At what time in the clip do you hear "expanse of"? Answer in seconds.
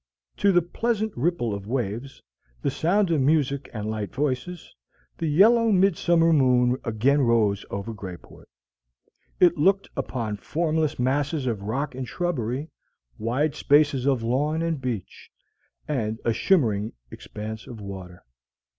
17.11-17.79